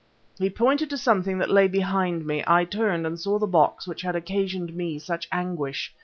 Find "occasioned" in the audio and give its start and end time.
4.15-4.75